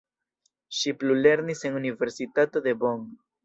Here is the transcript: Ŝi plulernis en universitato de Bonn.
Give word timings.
Ŝi 0.77 0.93
plulernis 1.03 1.63
en 1.71 1.79
universitato 1.83 2.67
de 2.69 2.79
Bonn. 2.85 3.09